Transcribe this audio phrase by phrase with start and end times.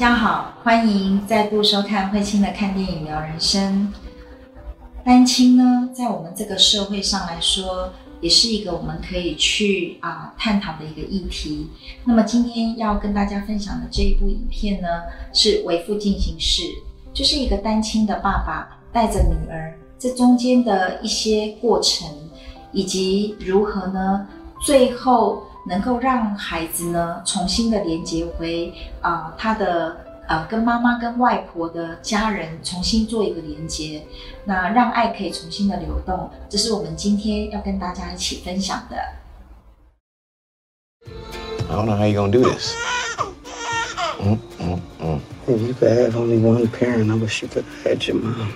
[0.00, 3.92] 大家好，欢迎再度收看慧清的看电影聊人生。
[5.04, 7.92] 单亲呢，在我们这个社会上来说，
[8.22, 11.68] 也是一个我们可以去啊探讨的一个议题。
[12.04, 14.88] 那么今天要跟大家分享的这一部影片呢，
[15.34, 16.62] 是《为父进行式》，
[17.12, 22.08] 就是一个单亲的爸爸带着女儿，这中间的一些过程，
[22.72, 24.26] 以及如何呢，
[24.62, 29.96] 最后能够让孩子呢重新的连接回啊他的。
[30.30, 34.00] 呃，跟妈妈、跟外婆的家人重新做一个连接，
[34.44, 38.96] 那让爱可以重新的流动，这是我们今天要跟大家一起分享的。
[41.68, 42.76] I don't know how you're gonna do this.
[44.20, 45.20] Mm, mm, mm.
[45.48, 48.52] If you could have only one parent, I wish you could have had your mom.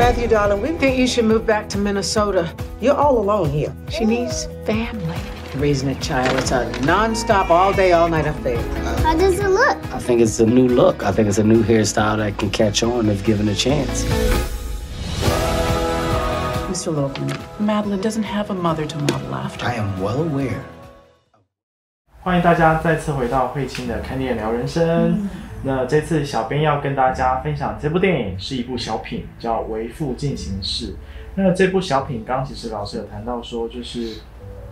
[0.00, 2.48] Matthew, darling, we think you should move back to Minnesota.
[2.80, 3.72] You're all alone here.
[3.88, 5.14] She needs family.
[5.58, 8.62] Raising a child, it's a non-stop, all day, all night affair.
[9.02, 9.76] How does it look?
[9.92, 11.02] I think it's a new look.
[11.02, 14.04] I think it's a new hairstyle that can catch on if given a chance.
[16.70, 16.94] Mr.
[16.94, 19.66] Logan, Madeline doesn't have a mother to model after.
[19.66, 20.60] I am well aware.
[22.22, 25.28] 欢迎大家再次回到慧清的看电影聊人生。
[25.64, 30.92] 那这次小编要跟大家分享这部电影是一部小品，叫《为父进行式》。
[31.34, 34.18] 那这部小品，刚刚其实老师有谈到说，就是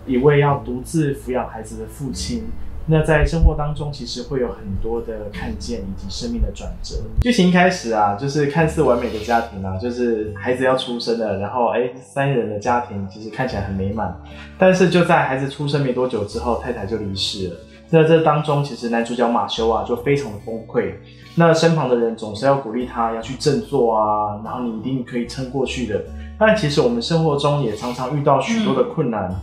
[0.06, 2.44] 一位要独自抚养孩子的父亲。
[2.88, 6.94] 那在生活当中，其实会有很多的看见以及生命的转折。
[7.20, 14.16] 剧情一开始啊，就是看似完美的家庭啊，就是孩子要出生了，然后哎，三人的家庭其实看起来很美满。
[14.56, 17.56] 但是就在孩子出生没多久之后，太太就离世了。
[17.90, 20.94] 那这当中，其实男主角马修啊，就非常的崩溃。
[21.34, 26.00] 那身旁的人总是要鼓励他要去振作啊，然后你一定可以撑过去的。
[26.38, 29.34] 但其实我们生活中也常常遇到许多的困难。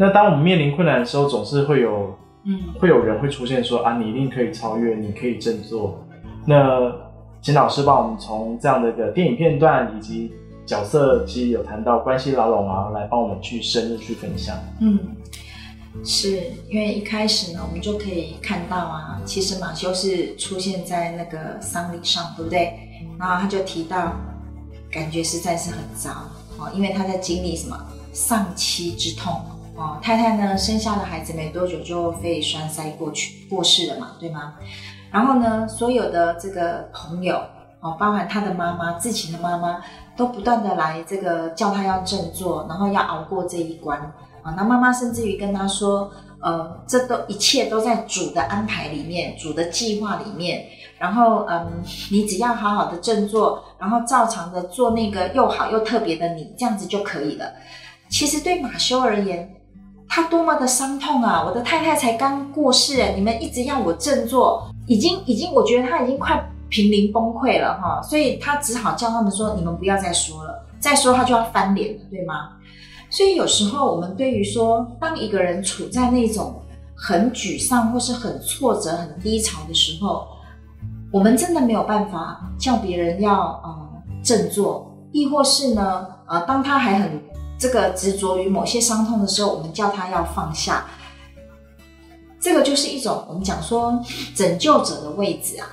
[0.00, 2.16] 那当我们面临困难的时候，总是会有。
[2.42, 6.02] 嗯，会有人会出现说啊，你一定可以超越，你可以振作。
[6.46, 6.90] 那
[7.42, 10.32] 请老师帮我们从这样的一个电影片段以及
[10.64, 14.56] 角色，其实有谈到关系牢笼啊，来帮我们去深入去分享。
[14.80, 14.98] 嗯，
[16.02, 16.30] 是
[16.70, 22.72] 因为一开始呢，我们就可以看到啊，其实马修是出现在那个丧礼上，对不对？
[23.18, 24.14] 然后他就提到，
[24.90, 26.10] 感觉实在是很糟
[26.56, 27.78] 哦，因为他在经历什么
[28.14, 29.42] 丧妻之痛。
[29.80, 34.52] 哦，太太呢生下了孩子没多久就肺栓塞过去过世了嘛，对吗？
[35.10, 37.40] 然后呢，所有的这个朋友
[37.80, 39.80] 哦，包含他的妈妈、自己的妈妈，
[40.14, 43.98] 都不断的来这个叫他要振作，然后要熬过这一关
[44.42, 44.52] 啊。
[44.54, 46.12] 那妈妈甚至于跟他说，
[46.42, 50.66] 呃，这都一切都在主的安排里面，主的计划里面。
[50.98, 57.50] 然后嗯，你只要好好的振作，然后照常的做那个又好又特别的你，这样子就可以了。
[58.10, 59.50] 其实对马修而言，
[60.12, 61.44] 他多么的伤痛啊！
[61.46, 72.50] 我的太太才刚过世，你们一直要我振作，已经已经，我觉得他已经快濒临崩溃了哈，所以他只好叫他们说：你们不要再说了，再说他就要翻脸了，对吗？
[73.08, 76.60] 所以有时候我们对于说，当一个人处在那种
[76.96, 80.26] 很沮丧或是很挫折、很低潮的时候，
[81.12, 83.88] 我们真的没有办法叫别人要呃
[84.24, 87.29] 振作，亦或是呢呃，当他还很。
[87.60, 90.86] 这个执着于某些伤痛的时候，我们叫他要放下，
[92.40, 94.02] 这个就是一种我们讲说
[94.34, 95.68] 拯救者的位置啊。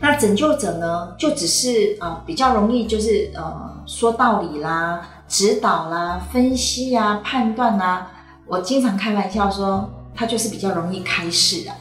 [0.00, 8.10] 那拯救者呢，就只是啊比较容易就是呃说道理啦、指导啦、分析啊、判断啊。
[8.46, 11.76] 我经常开玩笑说，他就是比较容易开示啊。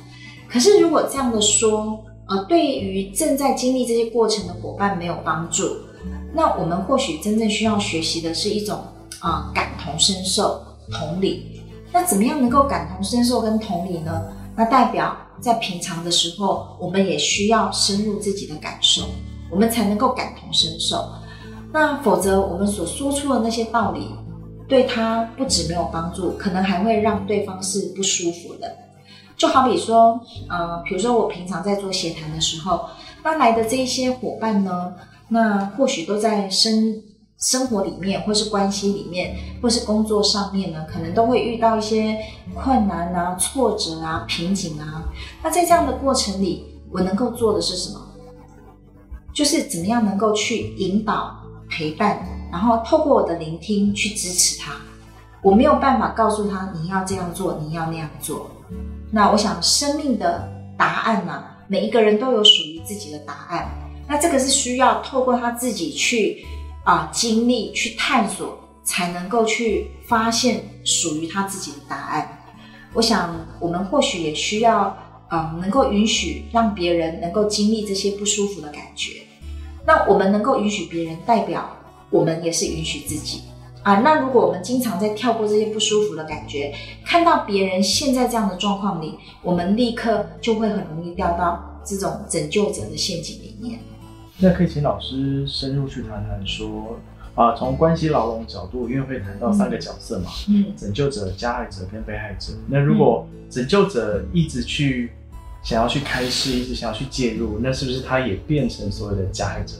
[0.50, 5.64] 可是如果这样的说，呃，对于正在经历这些过程的伙伴没有帮助。
[6.36, 8.78] 那我们或许真正需要学习的是一种
[9.20, 11.62] 啊感同身受、同理。
[11.94, 14.22] 那怎么样能够感同身受跟同理呢？
[14.54, 19.04] 那代表在平常的时候，我们也需要深入自己的感受，
[19.50, 21.08] 我们才能够感同身受。
[21.72, 24.10] 那否则我们所说出的那些道理，
[24.68, 28.70] 对他不止没有帮助，可能还会让对方是不舒服的。
[29.38, 32.90] 就好比说，呃，比如说我平常在做协谈的时候，
[33.24, 34.94] 那来的这一些伙伴呢？
[35.28, 37.02] 那或许都在生
[37.38, 42.18] 生活里面，或是关系里面，或是工作上面呢，可能都会遇到一些
[42.54, 45.04] 困难啊、挫折啊、瓶颈啊。
[45.44, 48.02] 那在这样的过程里，我能够做的是什么？
[49.34, 51.36] 就是怎么样能够去引导、
[51.70, 54.72] 陪伴，然后透过我的聆听去支持他。
[55.42, 58.50] 我没有办法告诉他你要这样做，你要那样做。
[59.12, 63.68] 那我想，生命的答案呢，每一个人都有属于自己的答案。
[64.08, 66.46] 那这个是需要透过他自己去
[66.84, 72.44] 啊经历、去探索，才能够去发现属于他自己的答案。
[72.94, 74.96] 我想，我们或许也需要
[75.28, 79.22] 啊，能够允许让别人能够经历这些不舒服的感觉。
[79.86, 81.70] 那我们能够允许别人，代表
[82.10, 83.42] 我们也是允许自己
[83.84, 83.96] 啊。
[83.98, 86.74] 那如果我们经常在跳过这些不舒服的感觉，
[87.06, 93.80] 看到别人陷在这样的状况里，我们立刻就会很容易掉到这种拯救者的陷阱里面。
[94.38, 97.00] 那可以请老师深入去谈谈说，
[97.36, 102.54] 啊，从关系牢笼角度，因为会谈到三个角色嘛，嗯拯救者、加害者跟被害者。
[102.68, 105.12] 那如果拯救者一直去
[105.64, 109.76] 想要去开示，一直想要去介入，那是不是他也变成所谓的加害者？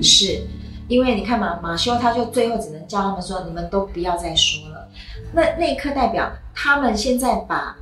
[0.00, 0.46] 是
[0.88, 4.88] 因为你看嘛，马修他就最后只能叫他们说，你们都不要再说了。
[5.32, 7.76] 那那一刻代表他们现在把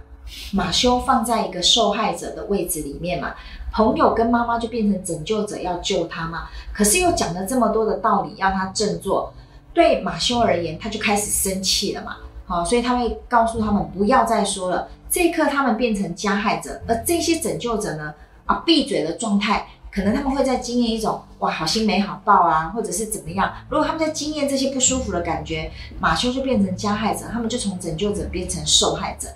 [0.52, 3.34] 马修放在一个受害者的位置里面嘛，
[3.72, 9.32] 朋友跟妈妈就变成拯救者要救他嘛，可是又讲了这么多的道理要他振作，
[9.72, 14.88] 对马修而言他就开始生气了嘛，好，所以他会告诉他们不要再说了。
[15.10, 18.14] 这一刻他们变成加害者，而这些拯救者呢，
[18.46, 19.66] 啊闭嘴的状态。
[19.92, 23.52] 可能他们会在经验一种哇好心没好报啊，或者是怎么样。
[23.68, 25.68] 如果他们在经验这些不舒服的感觉，
[25.98, 29.26] 马修就变成加害者，他们就从拯救者变成受害者。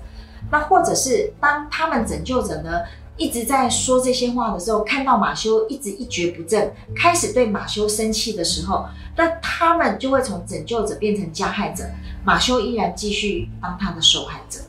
[0.52, 2.82] 那或者是当他们拯救者呢
[3.16, 11.84] 一直在说这些话的时候，看到马修一直一蹶不振，开始对马修生气的时候，那他们就会从拯救者变成加害者，
[12.24, 14.60] 马修依然继续当他的受害者。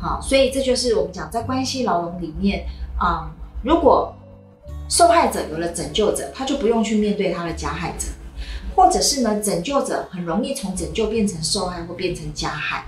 [0.00, 2.64] 好，所以这就是我们讲在关系牢笼里面
[2.98, 3.30] 啊、
[3.62, 4.14] 如果
[4.88, 8.06] 受害者有了拯救者，他就不用去面对他的加害者，
[8.74, 12.86] 或者是呢，拯救者很容易从拯救变成受害或变成加害，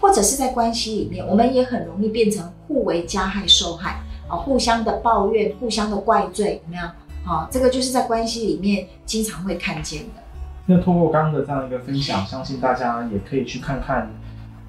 [0.00, 4.02] 或者是在关系里面，我们也很容易变成互为加害受害
[4.34, 6.82] 啊，互相的抱怨，互相的怪罪，有没有？
[7.24, 10.22] 好，这个就是在关系里面经常会看见的。
[10.66, 14.10] 那通过刚刚的这样一个分享，相信大家也可以去看看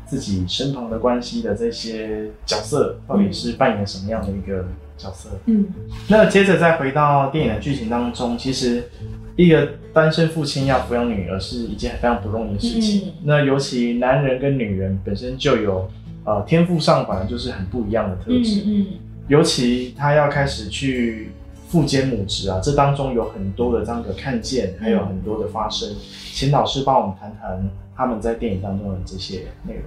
[0.06, 4.66] 自己身旁的关系的这些角色，到底是扮演什么样的一个
[4.98, 5.30] 角色。
[5.46, 5.68] 嗯，
[6.08, 8.90] 那接着再回到电影的剧情当中，其实
[9.36, 13.10] 一个单身父亲要抚养女儿是一件非常不容易的事情。
[13.10, 15.90] 嗯那尤其男人跟女人本身就有
[16.24, 18.86] 呃天赋上本来就是很不一样的特质，嗯
[19.28, 21.32] 尤其他要开始去
[21.68, 25.96] 父兼母职啊，这当中有很多的这样的看见，还有很多的发生。
[26.34, 29.84] 请老师帮我们谈谈他们在电影当中的这些内容。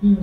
[0.00, 0.18] 嗯，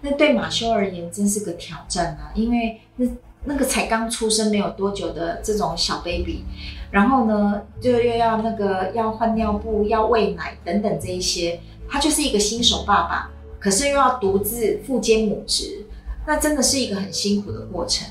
[0.00, 3.06] 那对马修而言真是个挑战啊，因为那
[3.44, 6.44] 那个才刚出生没有多久的这种小 baby，
[6.90, 15.86] 然后呢，就又要那个要换尿布、要喂奶等等这一些，他就是一个新手爸爸，可是又要独自父兼母职，
[16.26, 18.06] 那真的是一个很辛苦的过程。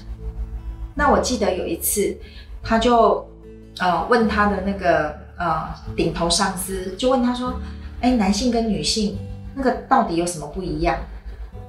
[0.96, 2.18] 那我记得有一次，
[2.62, 3.30] 他就
[3.78, 7.54] 呃问他的那个呃顶头上司，就问他说
[8.02, 9.18] ：“哎，男性跟女性
[9.56, 10.98] 那个到底有什么不一样？”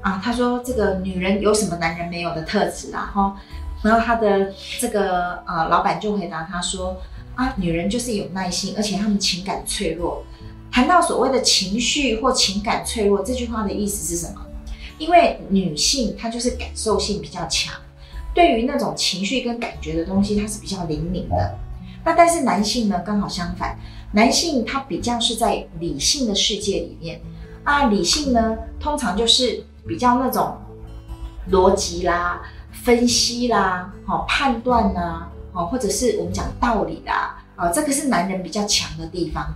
[0.03, 3.11] 啊，他说这个女人有什么男人没有的特质啊？
[3.15, 3.37] 哈，
[3.83, 6.97] 然后他的这个呃老板就回答他说
[7.37, 10.25] ：“啊，女人就是有耐心，而且她们情感脆弱。”
[10.73, 14.41] 谈到所谓的情绪或情感脆弱，这句话的意思是什么？
[15.01, 17.75] 因为女性她就是感受性比较强，
[18.35, 21.59] 对于那种情绪跟感觉的东西，她是比较灵敏的。
[22.05, 23.79] 那但是男性呢，刚好相反，
[24.13, 27.21] 男性他比较是在理性的世界里面
[27.65, 30.57] 啊，理性呢通常就是比较那种
[31.51, 39.53] 逻辑啦、分析啦、好、判断啦，好、或者是我们讲道理啦，啊，这个是男人比较强的地方。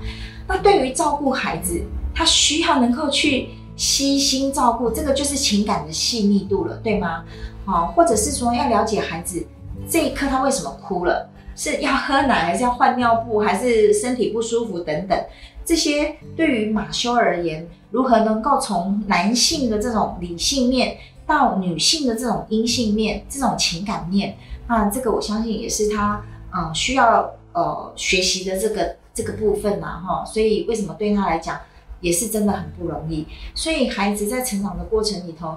[0.47, 1.83] 那对于照顾孩子，
[2.15, 7.25] 他需要能够去悉心照顾，这个就是情感的细腻度了，对吗？
[7.65, 9.47] 好、或者是说要了解孩子
[9.89, 15.25] 这一刻他为什么哭了，是要喝奶还是要换尿布，还是身体不舒服等等，
[15.65, 24.37] 这些对于马修而言，如何能够从男性的这种理性面到女性的这种阴性面、这种情感面，
[24.69, 26.23] 那这个我相信也是他
[26.55, 30.25] 嗯需要呃学习的这个这个部分嘛、哈。
[30.25, 31.59] 所以为什么对他来讲
[32.05, 33.27] 也是真的很不容易？
[33.55, 35.57] 所以孩子在成长的过程里头，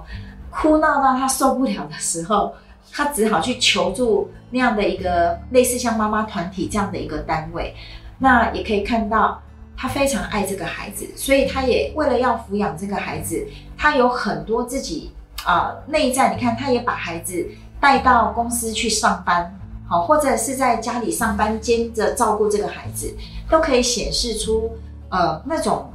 [0.50, 2.54] 哭闹到他受不了的时候，
[2.90, 7.74] 他只好去求助那样的一个类似像妈妈团体这样的一个单位。
[8.18, 9.42] 那也可以看到，
[9.76, 15.12] 他非常爱这个孩子，所以他也为了要抚养这个孩子，他有很多自己
[15.44, 16.34] 啊、内在。
[16.34, 17.46] 你看，他也把孩子
[17.78, 19.54] 带到公司去上班，
[19.86, 23.14] 好，或者是在家里上班兼着照顾这个孩子，
[23.50, 24.72] 都可以显示出
[25.10, 25.92] 呃那种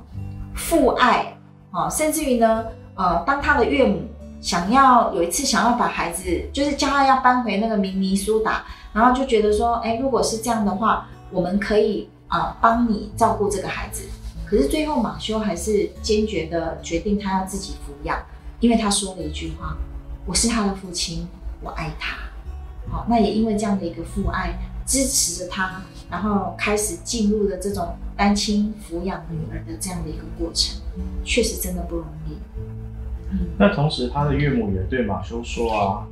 [0.55, 1.37] 父爱
[1.71, 4.01] 啊，甚至于呢，呃，当他的岳母
[4.41, 14.03] 想要有一次想要把孩子，就是叫他要搬回那个明尼苏达，然后就觉得说，哎，如果是这样的话，我们可以啊帮你照顾这个孩子。
[14.45, 18.19] 可是最后马修还是坚决的决定他要自己抚养，
[18.59, 19.75] 因为他说了一句话
[20.27, 21.27] ：“我是他的父亲，
[21.61, 22.17] 我爱他。
[22.91, 24.53] 好，那也因为这样的一个父爱
[24.85, 30.79] 支持着他，然后开始进入了这种单亲抚养女儿的这样的一个过程，
[31.23, 32.37] 确实真的不容易。
[33.57, 36.07] 那同时，他的岳母也对马修说啊，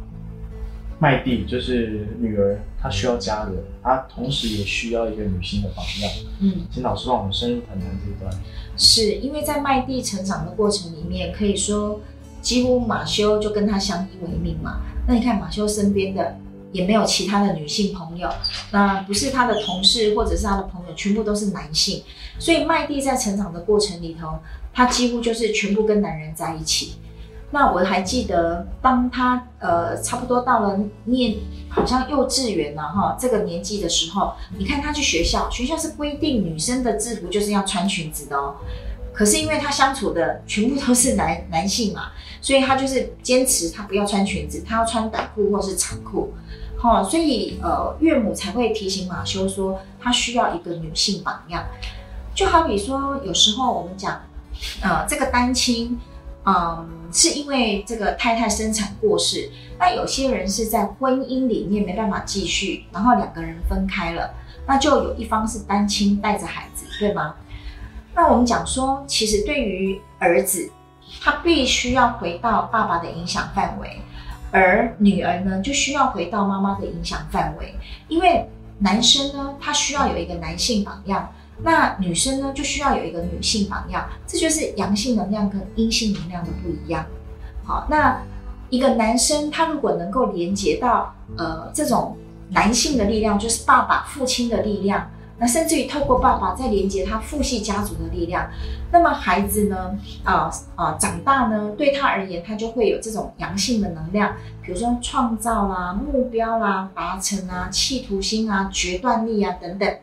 [0.99, 6.11] 麦蒂就是女儿，她需要家人，她同时也需要一个女性的榜样。
[6.39, 8.41] 嗯，请老师帮我们深入谈谈这一段。
[8.75, 12.01] 是因为在麦蒂成长的过程里面，可以说
[12.41, 14.81] 几乎马修就跟他相依为命嘛。
[15.07, 16.37] 那你看马修身边的
[16.71, 18.29] 也没有其他的女性朋友，
[18.71, 22.03] 那不是他的同事或者是他的朋友，全部都是男性。
[22.39, 24.39] 所以麦蒂在成长的过程里头，
[24.73, 26.95] 他几乎就是全部跟男人在一起。
[27.53, 31.35] 那我还记得，当他呃差不多到了念
[31.67, 38.55] 好像幼稚园了哈这个年纪的时候，你看他去学校，学校是规定女生的制服就是要穿裙子的哦。
[39.13, 46.33] 可是因为他相处的全部都是男 男性嘛，所以他就是坚持他不要穿裙子，他要穿短裤或是长裤。
[46.81, 51.63] 好，所以呃岳母才会提醒马修说，他需要一个女性榜样。
[52.33, 54.21] 就好比说，有时候我们讲，
[54.81, 55.99] 呃这个单亲。
[56.43, 64.33] 嗯，是因为这个太太生产过世，那有些人是在婚姻里面没办法继续，然后两个人分开了，
[64.65, 67.35] 那就有一方是单亲带着孩子，对吗？
[68.15, 70.71] 那我们讲说，其实对于儿子，
[71.21, 74.01] 他必须要回到爸爸的影响范围，
[74.51, 77.73] 而女儿呢，就需要回到妈妈的影响范围，
[78.07, 81.31] 因为男生呢，他需要有一个男性榜样。
[81.63, 87.05] 那女生呢，就需要有一个女性榜样，这就是阳性能量跟阴性能量的不一样。
[87.63, 88.21] 好，那
[88.69, 92.17] 一个男生他如果能够连接到呃这种
[92.49, 98.47] 男性的力量，就是爸爸、父亲的力量，那甚至于透过爸爸再连接他父系家族的力量，
[98.91, 109.97] 那么孩子呢，啊啊长大呢，对他而言，他就会有这种阳性的能量，比如说创造啦、目标啦、达成啊、企图心啊、决断力啊等等。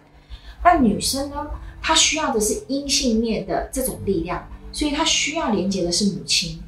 [0.64, 1.46] 那女生呢？
[1.80, 6.60] 她需要的是阴性面的这种力量，所以她需要连接的是母亲。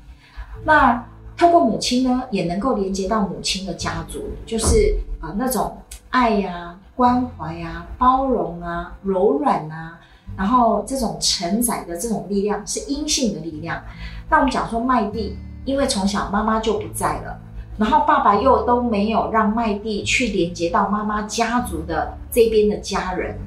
[0.64, 1.04] 那
[1.36, 5.76] 透过母亲呢，也能够连接到母亲的家族，就是啊那种
[6.10, 9.98] 爱呀、关怀呀、包容啊、柔软啊，
[10.36, 13.82] 然后这种承载的这种力量是阴性的力量。
[14.28, 17.40] 那我们讲说麦蒂，因为从小妈妈就不在了，
[17.78, 23.38] 然后爸爸又都没有让麦蒂去连接到妈妈家族的这边的家人。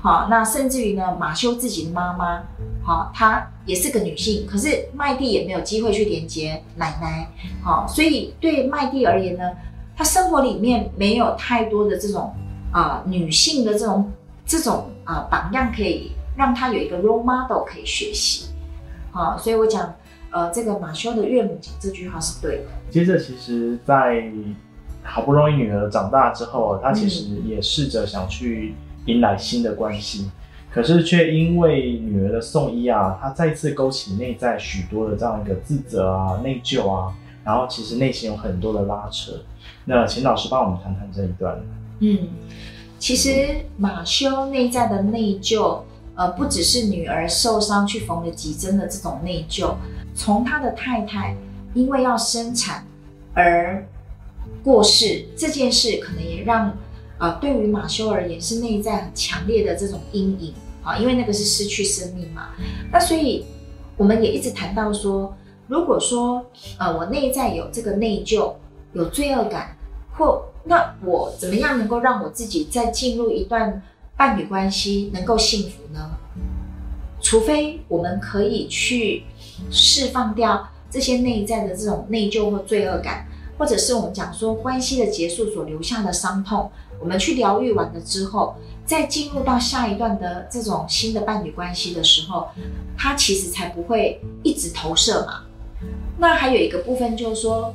[0.00, 2.40] 好，那甚至于呢，马修自己的妈妈，
[2.84, 7.26] 好，她也是个女性，可是麦蒂也没有机会去连接奶奶，
[7.64, 9.50] 好，所以对麦蒂而言呢，
[9.96, 12.32] 她生活里面没有太多的这种
[12.72, 14.10] 啊女性的这种
[14.44, 18.50] 这种啊榜样，可以让她有一个 role model 可以学习，
[19.10, 19.94] 好，所以我讲，
[20.30, 22.64] 呃，这个马修的岳母讲这句话是对的。
[22.90, 24.24] 接着，其实，在
[25.02, 28.74] 好不容易女儿长大之后，她其实也试着想去。
[29.06, 30.30] 迎来新的关系，
[30.70, 39.32] 可是却因为女儿的送医啊，她再次勾起内在许多的这样一个自责啊、内疚啊，然后其实内心有很多的拉扯。
[39.86, 41.58] 那请老师帮我们谈谈这一段。
[42.00, 42.28] 嗯，
[42.98, 45.82] 其实马修内在的内疚，
[46.14, 49.74] 呃，不只是女儿受伤去缝了几针的这种内疚，
[50.14, 51.36] 从他的太太
[51.72, 52.84] 因为要生产
[53.32, 53.86] 而
[54.62, 56.76] 过世这件事，可能也让。
[57.20, 62.54] 啊，对于马修而言是内在很强烈的这种阴影啊，因为那个是失去生命嘛。
[62.90, 63.44] 那所以
[63.98, 66.46] 我们也一直谈到说，如果说
[66.78, 68.54] 呃我内在有这个内疚、
[68.94, 69.76] 有罪恶感，
[70.16, 73.82] 或那我怎么样能够让我自己再进入一段
[74.16, 76.10] 伴侣关系能够幸福呢？
[77.22, 79.24] 除非我们可以去
[79.70, 83.26] 释放掉这些内在的这种内疚或罪恶感，
[83.58, 86.70] 或者是我们讲说关系的结束所留下的伤痛。
[86.98, 92.48] 我们去疗愈完了之后，再进入到下一段的这种新的伴侣关系的时候，
[92.96, 95.44] 他其实才不会一直投射嘛。
[96.18, 97.74] 那还有一个部分就是说，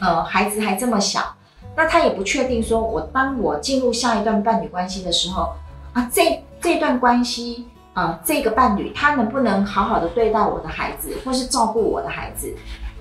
[0.00, 1.36] 呃，孩子还这么小，
[1.76, 5.52] 那他也不确定说，我当我进入下一段伴侣关系的时候，
[5.92, 12.54] 啊，这这段关系啊，这个伴侣他能不能好好的对待我的孩子，或是照顾我的孩子？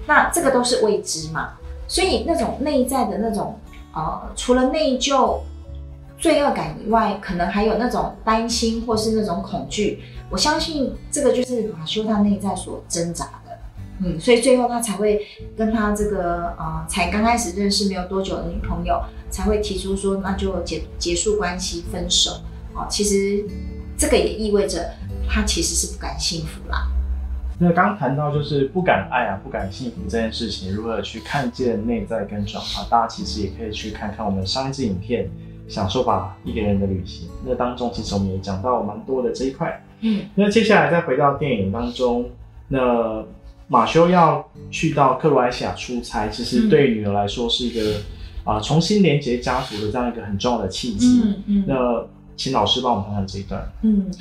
[0.08, 1.51] 那这个都是未知嘛。
[1.88, 3.60] 所以那种内在的那种，
[3.94, 5.39] 呃，除了内疚。
[6.20, 10.01] 罪恶感以外，可能还有那种担心或是那种恐惧。
[10.30, 13.43] 我相信这个就是马修他内在所挣扎的，
[14.02, 15.22] 嗯，所以最后他才会
[15.56, 22.32] 跟他这个呃才刚开始认识没有多久的女朋友，才会提出说那就结结束关系分手。
[22.74, 23.46] 哦，其实
[23.98, 24.94] 这个也意味着
[25.30, 26.88] 他其实是不敢幸福啦。
[27.60, 32.84] 那刚谈到就是不敢爱啊，不敢幸福这件事情，如何去看见内在跟转化？
[32.90, 35.26] 大家其实也可以去看看我们上一支影片
[35.74, 39.82] 《享受吧一个人的旅行》，那当中其实我们也讲到蛮多的这一块。
[40.02, 42.26] 嗯，那接下来再回到电影当中，
[42.68, 43.24] 那
[43.67, 48.01] 马修要去到克罗埃西亚出差，其实对于女儿来说是一个
[48.43, 51.22] 啊、重新连接家族的这样一个很重要的契机。
[51.24, 52.05] 嗯嗯那
[52.36, 53.72] 请老师帮我们看看这一段。
[53.84, 54.12] 嗯，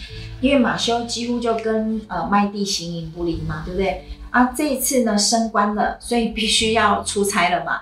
[0.40, 4.04] 因为马修几乎就跟呃麦蒂形影不离嘛，对不对？
[4.30, 7.80] 啊，这一次呢升官了，所以必须要出差了嘛。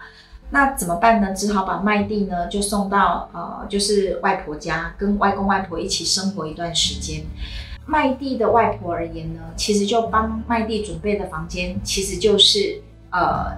[0.51, 1.33] 那怎么办呢？
[1.35, 7.25] 只好把麦蒂呢就送到呃就是外婆家，跟外公外婆一起生活一段时间。
[7.91, 12.81] 麦蒂的外婆而言呢，其实就帮麦蒂准备的房间，其实就是
[13.11, 13.51] 呃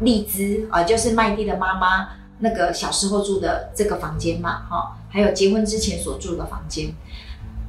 [0.00, 6.94] 丽兹啊、呃就是麦蒂的妈妈那个小时候住的这个房间嘛，哈、还有结婚之前所住的房间。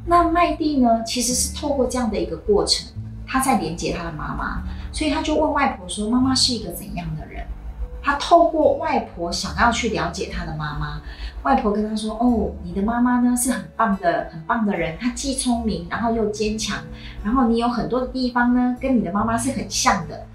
[0.06, 2.88] 那麦蒂呢，其实是透过这样的一个过程，
[3.28, 7.46] 他在连接他的妈妈，所以他就问外婆说：“妈妈是一个怎样的人？”
[8.02, 11.02] 他透过外婆想要去了解他的妈妈，
[11.46, 16.80] 外婆跟他说：“哦，你的妈妈呢是很棒的，很棒的人，她既聪明，然后又坚强，
[17.24, 20.26] 然后你有很多的地方呢跟你的妈妈是很像的。”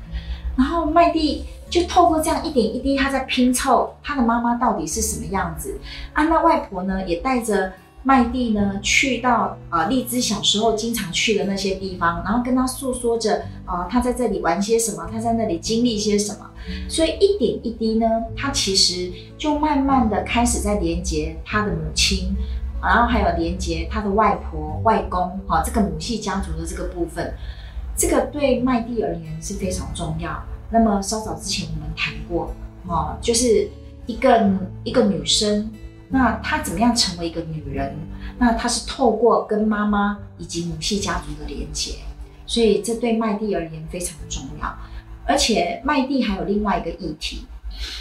[0.57, 5.81] 然后麦蒂就透过这样一点一滴，他在拼凑他的妈妈到底是什么样子。
[6.12, 16.50] 啊，那外婆呢也带着麦蒂呢去到啊、荔枝小时候经常去的那些地方，然后跟他诉说着啊、他在这里玩些什么，他在那里经历些什么。
[16.88, 22.35] 所以一点一滴呢，他其实就慢慢的开始在连接他的母亲，
[22.83, 27.35] 然后还有连接他的外婆、外公啊、这个母系家族的这个部分。
[27.97, 30.42] 这个对麦蒂而言是非常重要。
[30.71, 32.54] 那么稍早之前我们谈过，
[32.87, 33.69] 哦，就是
[34.07, 34.50] 一个
[34.85, 35.71] 一个女生，
[36.11, 37.97] 那她怎么样成为一个女人？
[38.38, 41.95] 那她是透过跟妈妈以及母系家族的连接，
[42.47, 44.76] 所以这对麦蒂而言非常重要。
[45.26, 47.47] 而且麦蒂还有另外一个议题，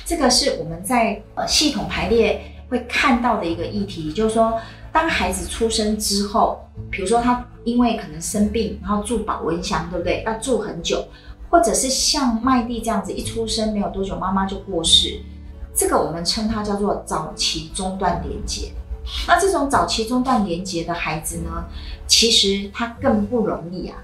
[0.05, 4.59] 这个是我们在呃系统排列会看到的一个议题，就是说，
[4.91, 10.23] 当孩子出生之后，比如说他因为可能生病，然后住保温箱，对不对？
[10.25, 11.07] 要住很久，
[11.51, 15.19] 或者是像麦蒂这样子，一出生没有多久妈妈就过世，
[15.79, 18.73] 这个我们称它叫做早期中断连接。
[19.25, 21.63] 那这种早期中断连接的孩子呢，
[22.05, 23.95] 其实他更不容易啊。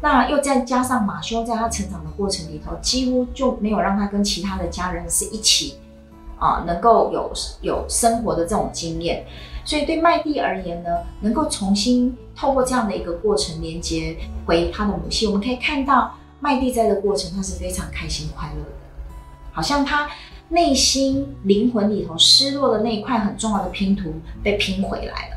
[0.00, 5.76] 那又再加上马修在他成长的过程里头，几乎就没有让他跟其他的家人是一起
[6.38, 7.30] 啊，能够有
[7.60, 9.26] 有生活的这种经验。
[9.62, 10.88] 所以对麦蒂而言呢，
[11.20, 18.70] 能够重新透过这样的一个过程连接回他的母系，我们可以看到麦蒂在这个过程他是非常开心快乐的，
[19.52, 20.08] 好像他
[20.50, 25.36] 内心灵魂里头失落的那一块很重要的拼图被拼回来了。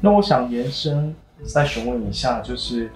[0.00, 2.90] 那我想延伸再询问一下，就是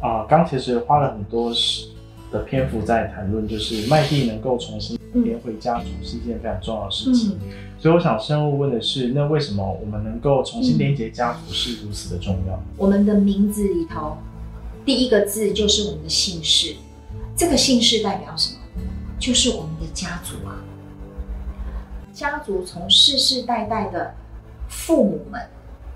[0.00, 1.88] 啊，刚、其实花了很多时
[2.30, 7.36] 的篇幅在谈论，就是麦蒂能够重新连回家族是一件非常重要的事情。
[7.78, 12.62] 所以我想深入问的是，那为什么我们能够重新连接家族是如此的重要？
[12.76, 14.16] 我们的名字里头
[14.84, 16.76] 第一个字就是我们的姓氏，
[17.36, 18.60] 这个姓氏代表什么？
[19.22, 20.58] 就是我们的家族啊。
[22.12, 24.14] 家族从世世代代的
[24.68, 25.40] 父母们，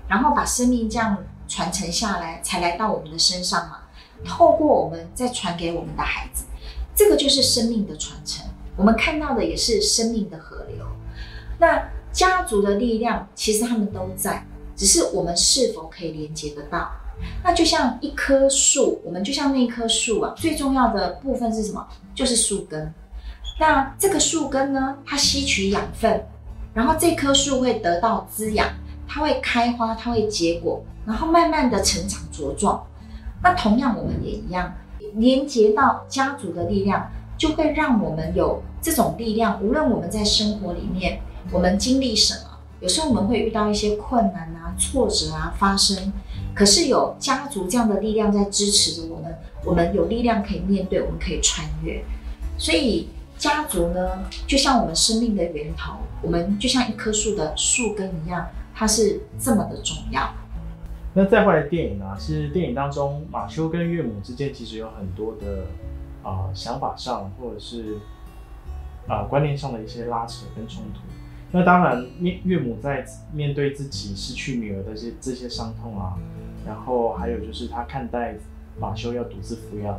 [0.07, 3.79] 然后把生命这样传承下来，才来到我们的身上嘛。
[4.23, 6.45] 透过我们再传给我们的孩子，
[6.95, 8.45] 这个就是生命的传承。
[8.77, 10.85] 我们看到的也是生命的河流。
[11.59, 16.89] 那家族的力量其实他们都在，只是我们是否可以连接得到？
[17.43, 21.85] 那就像一棵树，我们就像那一棵树啊，最重要的部分是什么？
[22.15, 22.93] 就是树根。
[23.59, 26.25] 那这个树根呢，它吸取养分，
[26.73, 28.67] 然后这棵树会得到滋养，
[29.07, 32.85] 它会开花，它会结果，然后慢慢的成长茁壮。
[33.41, 34.73] 那同样，我们也一样，
[35.15, 39.61] 连接到家族的力量，就会让我们有这种力量。
[39.63, 41.19] 无论我们在生活里面，
[41.51, 46.13] 我们经历什么，有时候我们会遇到一些困难啊、挫折啊发生，
[46.53, 52.03] 可是有家族这样的力量在支持着我们，我们有力量可以面对，我们可以穿越。
[52.57, 60.33] 所以家族呢，就像我们生命的源头，我们就像一棵树的树根一样，它是这么的重要。
[61.13, 65.65] 那再回来电影啊，其实电影当中马修跟岳母之间其实有很多的
[66.23, 67.97] 啊、想法上或者是
[69.07, 70.99] 啊、观念上的一些拉扯跟冲突。
[71.51, 76.17] 那当然，面岳母在面对自己失去女儿的这些这些伤痛啊，
[76.65, 78.35] 然后还有就是他看待
[78.79, 79.97] 马修要独自抚养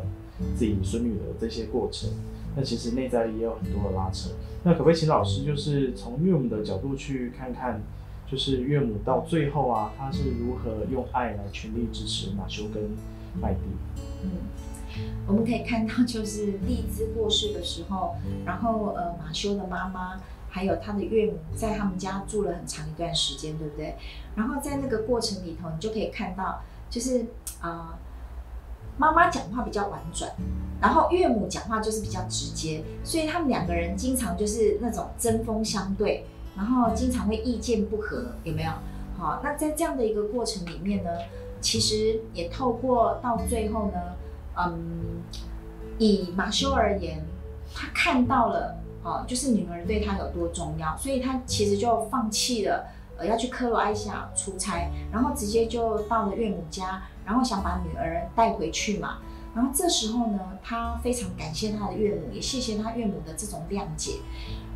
[0.55, 2.11] 自己孙女的这些过程，
[2.59, 4.31] 那其实内在也有很多的拉扯。
[4.65, 7.81] 那可不可以请老师就是从岳母的角度去看看？
[8.31, 12.83] 就是岳母到最后啊，她是如何用爱来全力支持马修跟
[13.41, 13.61] 麦蒂？
[14.23, 14.31] 嗯，
[15.27, 23.95] 我们可以看到，就是荔枝过世的时候，然后呃马修的妈妈还有他的岳母在他们家住了很长一段时间，对不对？
[24.37, 27.25] 然后在那个过程里头，你就可以看到，就是
[27.63, 27.99] 啊、
[28.99, 30.31] 妈妈讲话比较婉转，
[30.81, 38.71] 然后岳母讲话就是比较直接，所以他们两个人经常就是那种针锋相对，然后经常会意见不合，有没有？
[39.17, 41.11] 好，那在这样的一个过程里面呢，
[41.61, 44.01] 其实也透过到最后呢，
[44.57, 45.23] 嗯，
[45.99, 47.25] 以马修而言，
[47.75, 52.87] 他看到了哦，就是女儿对他有多重要，所以他其实就放弃了
[53.19, 59.19] 呃要去克罗埃西亚出差，然后直接就到了岳母家，然后想把女儿带回去嘛。
[59.55, 64.21] 然后这时候呢，他非常感谢他的岳母，也谢谢他岳母的这种谅解。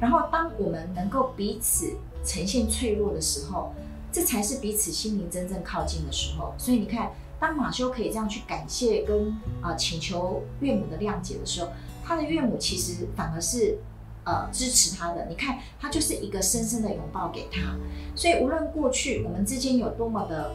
[0.01, 3.73] 然后，当我们能够彼此呈现脆弱的时候，
[4.11, 6.53] 这才是彼此心灵真正靠近的时候。
[6.59, 11.69] 所以你看，当马修可以这样去感谢跟啊、请求岳母的谅解的时候，
[12.03, 13.79] 他的岳母其实反而是
[14.25, 15.27] 呃支持他的。
[15.27, 17.77] 你看，他就是一个深深的拥抱给他。
[18.15, 20.55] 所以无论过去我们之间有多么的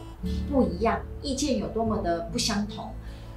[0.50, 2.90] 不一样，意见有多么的不相同，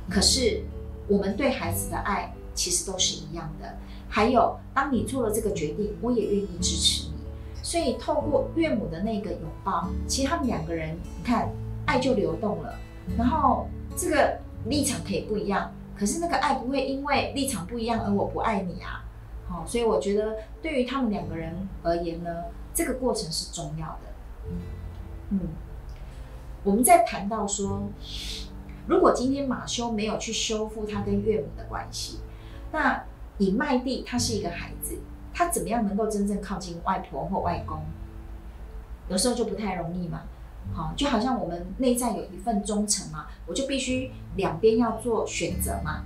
[0.10, 0.64] 可是
[1.08, 3.78] 我们对孩子的爱其实都是一样的。
[4.08, 7.14] 还有，当你做了这个决定，我也愿意支持你。
[7.64, 11.50] 所以透过岳母的那个拥抱，其实他们两个人，你看
[11.86, 12.76] 爱就流动了。
[13.18, 19.04] 然后这个立场可以不一样，可是那个爱不会因为立场不一样而我不爱你啊。
[19.52, 24.00] 好、所以我觉得对于他们两个人而言呢，这个过程是重要的。
[25.30, 25.40] 嗯，
[26.64, 27.90] 我们在谈到说，
[28.88, 32.20] 如果今天马修没有去修复他跟岳母的关系，
[32.72, 33.04] 那
[33.38, 35.00] 以麦蒂他是一个孩子，
[35.34, 37.80] 他怎么样能够真正靠近外婆或外公？
[39.10, 40.22] 有时候就不太容易嘛。
[40.74, 46.04] 好，就好像我们内在有一份忠诚嘛，我就必须两边要做选择嘛。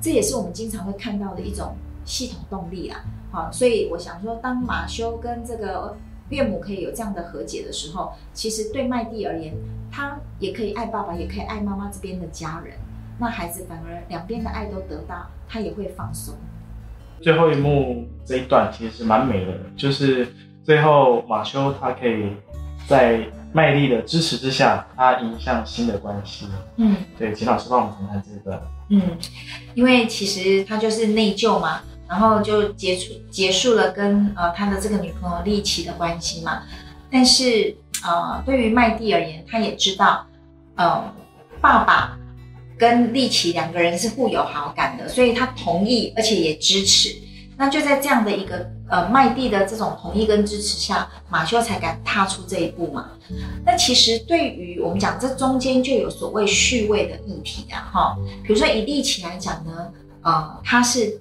[0.00, 1.76] 这也是我们经常会看到的一种
[2.06, 3.04] 系统动力啦。
[3.30, 5.94] 好，所以我想说，当马修跟这个
[6.30, 9.54] 岳母可以有这样的和解的时候，其实对麦蒂而言，
[9.92, 12.74] 他也可以爱爸爸，也可以爱妈妈这边的家人。
[13.18, 16.34] 那孩子反而两边的爱都得到，他也会放松。
[17.20, 20.28] 最后一幕这一段其实是蛮美的，就是
[20.62, 22.32] 最后马修他可以
[22.86, 26.46] 在麦莉的支持之下，他迎向新的关系。
[26.76, 28.60] 嗯对，请老师帮我们谈谈这一段。
[28.90, 29.02] 嗯，
[29.74, 36.62] 因为其实他就是内疚嘛，然后就结束结束了跟呃他的这个女朋友丽奇的关系嘛。
[37.10, 40.26] 但是呃，对于麦蒂而言，他也知道，
[40.74, 41.02] 呃，
[41.60, 42.16] 爸爸
[42.78, 47.14] 跟丽奇两个人是互有好感的，所以他同意，而且也支持。
[47.56, 53.08] 那就在这样的一个呃麦蒂的这种同意跟支持下，马修才敢踏出这一步嘛。
[53.64, 59.90] 那其实对于我们讲，这中间就有所谓序位的议题啊，哈，比如说以丽奇来讲呢，
[60.20, 61.18] 呃，他是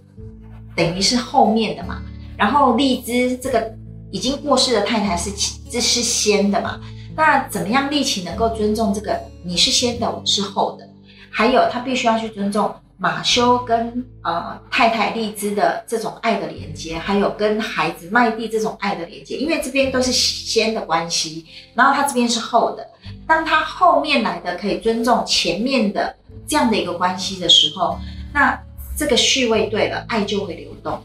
[0.75, 2.01] 等于是后面的嘛，
[2.37, 3.73] 然后荔枝这个
[4.11, 5.31] 已经过世的太太是
[5.69, 6.79] 这是先的嘛，
[7.15, 10.87] 那怎么样利奇能够尊重这个你是先的，我是后的？
[11.29, 22.87] 还有他必须要去尊重马修跟呃太太荔枝的这种爱的连接，还有跟孩子麦蒂这种爱的连接，因为这边都是先的关系，然后他这边是后的。
[23.27, 26.15] 当他后面来的可以尊重前面的
[26.47, 27.97] 这样的一个关系的时候，
[28.33, 28.57] 那
[28.95, 30.99] 这个序位对了，爱就会流动。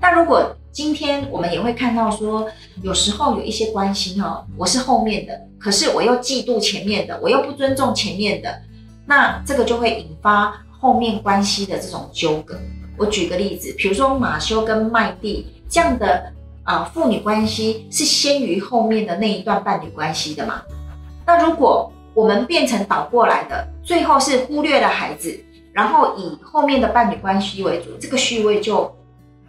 [0.00, 2.46] 那如果今天我们也会看到说，
[2.82, 8.62] 有时候有一些关系哦，我是后面的，可是我又嫉妒前面的，我又不尊重前面的，
[9.06, 12.58] 那这个就会引发后面关系的这种纠葛。
[12.98, 16.32] 我举个例子，比如说马修跟麦蒂这样的
[16.64, 20.62] 啊、父女关系是先于后面的那一段伴侣关系的嘛？
[21.24, 25.38] 那如果我们变成倒过来的，最后是忽略了孩子，
[25.76, 28.90] 然后以后面的伴侣关系为主，这个序位就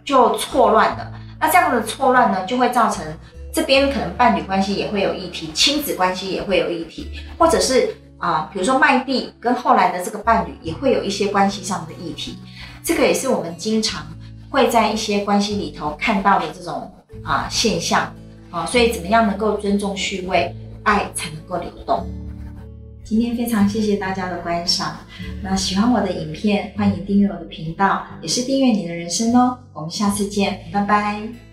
[0.04, 1.10] 就错乱了。
[1.40, 3.02] 那这样的错乱呢，就会造成
[3.50, 12.36] 这边可能伴侣关系也会有议题，亲子关系也会有议题，或者是啊、比如说麦蒂跟后来的这个伴侣也会有一些关系上的议题。
[12.84, 14.06] 这个也是我们经常
[14.50, 16.92] 会在一些关系里头看到的这种
[17.24, 18.12] 啊、现象
[18.50, 22.06] 啊，所以怎么样能够尊重序位，爱才能够流动。
[23.08, 24.98] 今天非常谢谢大家的观赏，
[25.42, 29.58] 那喜欢我的影片，欢迎订阅我的频道，也是订阅你的人生哦。
[29.72, 31.47] 我们下次见，拜拜。